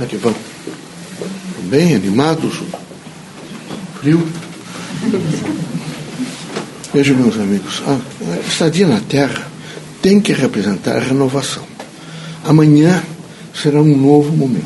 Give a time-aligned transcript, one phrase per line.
[0.00, 0.34] Como é que vão?
[1.64, 2.62] Bem animados?
[4.00, 4.26] Frio?
[6.94, 9.46] Vejam, meus amigos, a estadia na Terra
[10.00, 11.64] tem que representar a renovação.
[12.42, 13.02] Amanhã
[13.54, 14.64] será um novo momento.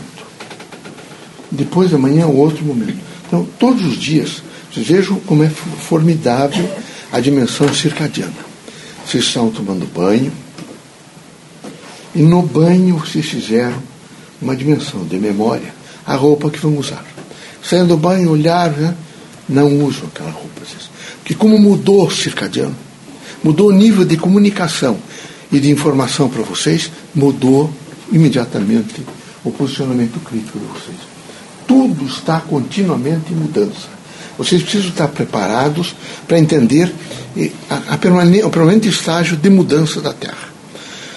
[1.51, 2.99] Depois de amanhã, outro momento.
[3.27, 4.41] Então, todos os dias,
[4.73, 6.71] vocês vejam como é formidável
[7.11, 8.33] a dimensão circadiana.
[9.05, 10.31] Vocês estão tomando banho,
[12.15, 13.94] e no banho vocês fizeram
[14.41, 15.75] uma dimensão de memória,
[16.07, 17.05] a roupa que vão usar.
[17.63, 18.95] Saindo do banho, olharam, né?
[19.49, 20.55] não usam aquela roupa.
[21.25, 22.77] Porque como mudou o circadiano,
[23.43, 24.99] mudou o nível de comunicação
[25.51, 27.73] e de informação para vocês, mudou
[28.13, 29.03] imediatamente
[29.43, 30.99] o posicionamento crítico de vocês.
[31.67, 33.89] Tudo está continuamente em mudança.
[34.37, 35.95] Vocês precisam estar preparados
[36.29, 36.93] para entender
[37.71, 40.54] a, a permanente, o permanente estágio de mudança da Terra.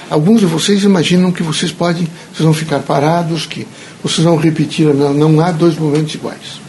[0.10, 3.68] Alguns de vocês imaginam que vocês podem, vocês vão ficar parados, que
[4.02, 6.62] vocês vão repetir, não, não há dois momentos iguais.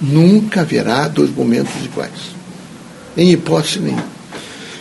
[0.00, 2.34] Nunca haverá dois momentos iguais.
[3.16, 4.04] Em hipótese nenhuma.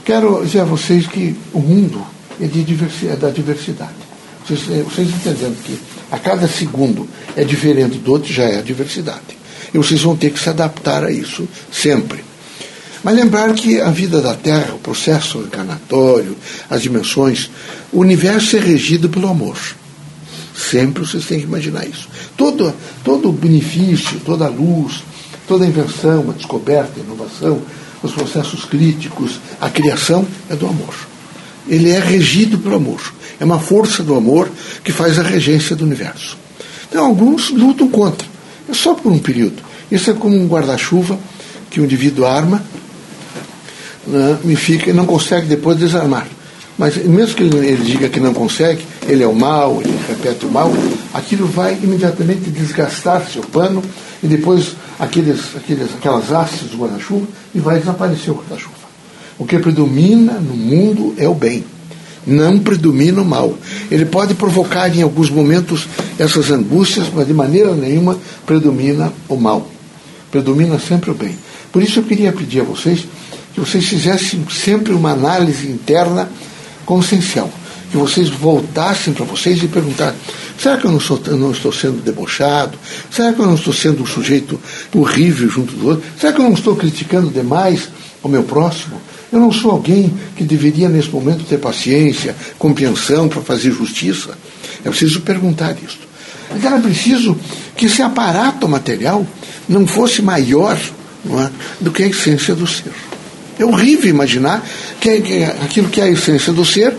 [0.03, 2.05] Quero dizer a vocês que o mundo
[2.41, 3.93] é, de diversidade, é da diversidade.
[4.45, 5.79] Vocês, é, vocês entendendo que
[6.11, 9.37] a cada segundo é diferente do outro, já é a diversidade.
[9.73, 12.23] E vocês vão ter que se adaptar a isso sempre.
[13.03, 16.37] Mas lembrar que a vida da Terra, o processo encarnatório,
[16.69, 17.51] as dimensões,
[17.91, 19.57] o universo é regido pelo amor.
[20.55, 22.07] Sempre vocês têm que imaginar isso.
[22.37, 25.03] Todo, todo o benefício, toda a luz,
[25.47, 27.61] toda a invenção, a descoberta, a inovação,
[28.01, 30.95] os processos críticos, a criação é do amor.
[31.67, 33.13] Ele é regido pelo amor.
[33.39, 34.49] É uma força do amor
[34.83, 36.37] que faz a regência do universo.
[36.87, 38.27] Então, alguns lutam contra.
[38.69, 39.61] É só por um período.
[39.91, 41.19] Isso é como um guarda-chuva
[41.69, 42.63] que o indivíduo arma
[44.07, 46.27] né, e fica e não consegue depois desarmar.
[46.77, 50.45] Mas mesmo que ele, ele, diga que não consegue, ele é o mal, ele repete
[50.45, 50.71] o mal,
[51.13, 53.83] aquilo vai imediatamente desgastar seu pano
[54.23, 58.83] e depois aqueles, aqueles, aquelas hastes do guarda-chuva e vai desaparecer o guarda-chuva.
[59.37, 61.63] O que predomina no mundo é o bem,
[62.25, 63.55] não predomina o mal.
[63.91, 65.87] Ele pode provocar em alguns momentos
[66.17, 69.67] essas angústias, mas de maneira nenhuma predomina o mal.
[70.31, 71.37] Predomina sempre o bem.
[71.71, 73.05] Por isso eu queria pedir a vocês
[73.53, 76.29] que vocês fizessem sempre uma análise interna
[76.85, 77.51] consciencial
[77.93, 80.19] que vocês voltassem para vocês e perguntassem:
[80.57, 82.75] será que eu não, sou, não, estou sendo debochado?
[83.11, 84.59] Será que eu não estou sendo um sujeito
[84.95, 86.03] horrível junto do outro?
[86.19, 87.89] Será que eu não estou criticando demais
[88.23, 88.99] o meu próximo?
[89.31, 94.35] Eu não sou alguém que deveria, nesse momento, ter paciência, compreensão para fazer justiça?
[94.83, 95.99] É preciso perguntar isso.
[96.49, 97.37] Mas era preciso
[97.77, 99.25] que esse aparato material
[99.69, 100.79] não fosse maior
[101.23, 101.49] não é,
[101.79, 102.91] do que a essência do ser.
[103.59, 104.63] É horrível imaginar
[104.99, 106.95] que, que aquilo que é a essência do ser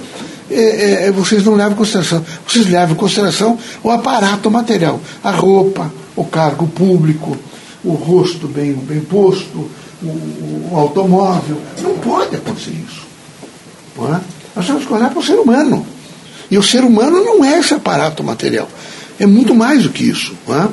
[0.50, 2.25] é, é, é, vocês não levam em consideração.
[2.47, 7.37] Vocês levam em consideração o aparato material, a roupa, o cargo público,
[7.82, 9.70] o rosto bem, bem posto,
[10.03, 11.60] o, o automóvel.
[11.82, 13.03] Não pode acontecer isso.
[13.98, 14.20] É?
[14.56, 15.87] Nós temos que olhar para o ser humano.
[16.50, 18.69] E o ser humano não é esse aparato material.
[19.19, 20.34] É muito mais do que isso.
[20.48, 20.69] É?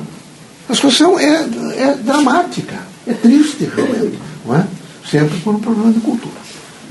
[0.69, 1.45] A situação é,
[1.77, 2.75] é dramática,
[3.07, 4.19] é triste realmente.
[4.45, 4.65] Não é?
[5.09, 6.35] Sempre por um problema de cultura.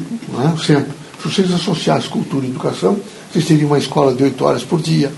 [0.01, 0.65] É?
[0.65, 0.93] Sempre.
[1.23, 2.99] Se vocês associassem cultura e educação,
[3.31, 5.13] vocês teriam uma escola de oito horas por dia.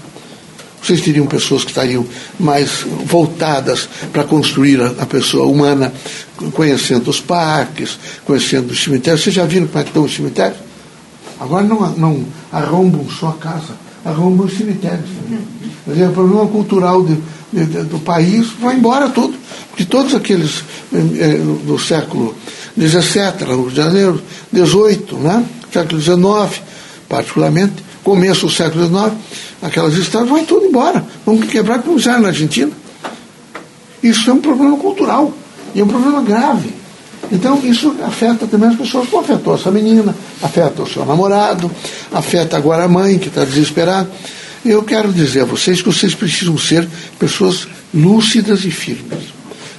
[0.82, 2.04] Vocês teriam pessoas que estariam
[2.40, 5.92] mais voltadas para construir a, pessoa humana,
[6.54, 9.22] conhecendo os parques, conhecendo os cemitérios.
[9.22, 10.58] Vocês já viram como é que estão os cemitérios?
[11.38, 13.74] Agora não, não arrombam só a casa,
[14.04, 15.08] arrombam os cemitérios
[15.86, 16.08] também.
[16.08, 17.16] o problema cultural de,
[17.52, 19.34] de, de, do país vai embora tudo.
[19.68, 22.34] Porque todos aqueles eh, do século
[22.78, 24.22] XVII, Rio de Janeiro,
[24.52, 25.44] XVIII, né?
[25.72, 26.62] século XIX,
[27.08, 27.74] particularmente,
[28.04, 29.12] começo do século XIX,
[29.62, 31.04] aquelas estradas vão tudo embora.
[31.24, 32.70] Vamos quebrar como já na Argentina.
[34.02, 35.32] Isso é um problema cultural
[35.74, 36.82] e é um problema grave.
[37.30, 41.70] Então, isso afeta também as pessoas, como afetou essa menina, afeta o seu namorado,
[42.12, 44.10] afeta agora a mãe, que está desesperada.
[44.64, 46.86] Eu quero dizer a vocês que vocês precisam ser
[47.18, 49.32] pessoas lúcidas e firmes,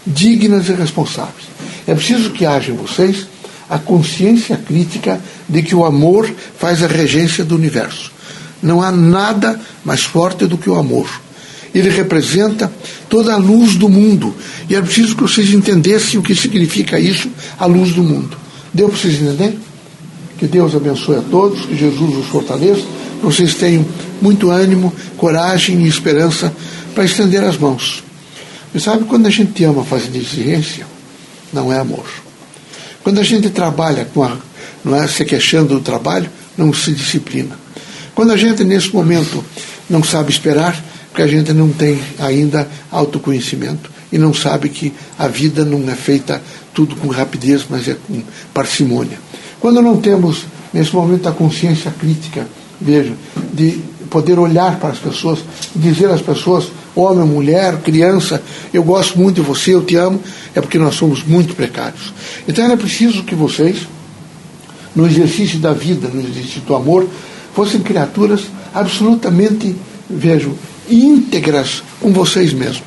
[0.05, 1.52] dignas e responsáveis.
[1.87, 3.27] É preciso que haja em vocês
[3.69, 8.11] a consciência crítica de que o amor faz a regência do universo.
[8.61, 11.09] Não há nada mais forte do que o amor.
[11.73, 12.71] Ele representa
[13.09, 14.33] toda a luz do mundo.
[14.69, 18.37] E é preciso que vocês entendessem o que significa isso, a luz do mundo.
[18.73, 19.59] Deu para vocês entenderem?
[20.37, 22.83] Que Deus abençoe a todos, que Jesus os fortaleça,
[23.19, 23.85] que vocês tenham
[24.21, 26.53] muito ânimo, coragem e esperança
[26.93, 28.03] para estender as mãos.
[28.73, 30.85] E sabe, quando a gente ama fazendo exigência,
[31.53, 32.05] não é amor.
[33.03, 34.37] Quando a gente trabalha com a,
[34.83, 37.57] não é, se queixando do trabalho, não se disciplina.
[38.15, 39.43] Quando a gente, nesse momento,
[39.89, 45.27] não sabe esperar, porque a gente não tem ainda autoconhecimento e não sabe que a
[45.27, 46.41] vida não é feita
[46.73, 48.21] tudo com rapidez, mas é com
[48.53, 49.17] parcimônia.
[49.59, 52.47] Quando não temos, nesse momento, a consciência crítica,
[52.79, 53.13] veja,
[53.53, 53.79] de
[54.09, 55.39] poder olhar para as pessoas,
[55.75, 56.65] dizer às pessoas,
[56.95, 58.41] homem, mulher, criança,
[58.73, 60.21] eu gosto muito de você, eu te amo,
[60.53, 62.13] é porque nós somos muito precários.
[62.47, 63.87] Então era preciso que vocês,
[64.95, 67.07] no exercício da vida, no exercício do amor,
[67.55, 68.41] fossem criaturas
[68.73, 69.75] absolutamente,
[70.09, 70.55] vejo,
[70.89, 72.83] íntegras com vocês mesmos.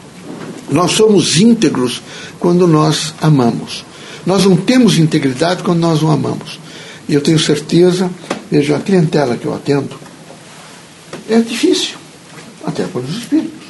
[0.70, 2.02] Nós somos íntegros
[2.38, 3.84] quando nós amamos.
[4.24, 6.58] Nós não temos integridade quando nós não amamos.
[7.08, 8.10] E eu tenho certeza,
[8.50, 9.96] veja, a clientela que eu atendo
[11.30, 11.96] é difícil,
[12.64, 13.65] até para os espíritos.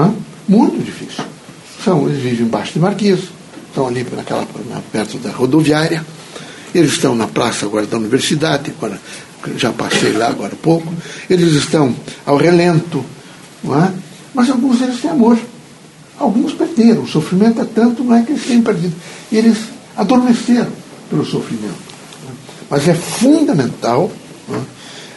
[0.00, 0.10] É?
[0.48, 1.24] Muito difícil.
[1.84, 3.28] São, eles vivem embaixo de marquise,
[3.68, 4.46] estão ali naquela,
[4.90, 6.04] perto da rodoviária,
[6.74, 9.00] eles estão na praça agora da universidade, agora,
[9.56, 10.92] já passei lá agora há pouco,
[11.28, 11.94] eles estão
[12.24, 13.04] ao relento,
[13.64, 13.92] é?
[14.34, 15.38] mas alguns deles têm amor.
[16.18, 17.02] Alguns perderam.
[17.02, 18.94] O sofrimento é tanto, não é que eles tenham perdido.
[19.32, 19.58] Eles
[19.96, 20.70] adormeceram
[21.10, 21.94] pelo sofrimento.
[22.70, 24.10] Mas é fundamental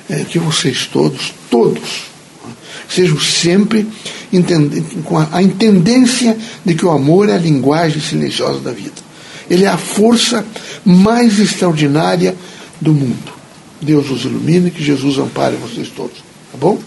[0.09, 2.03] é, que vocês todos, todos,
[2.89, 3.87] sejam sempre
[5.03, 9.07] com a, a intendência de que o amor é a linguagem silenciosa da vida.
[9.49, 10.45] Ele é a força
[10.85, 12.35] mais extraordinária
[12.81, 13.33] do mundo.
[13.81, 16.17] Deus os ilumine, que Jesus ampare vocês todos.
[16.51, 16.79] Tá bom?